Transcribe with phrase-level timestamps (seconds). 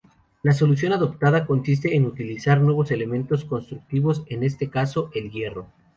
[0.41, 5.67] La solución adoptada consiste en utilizar nuevos elementos constructivos, en este caso el hierro.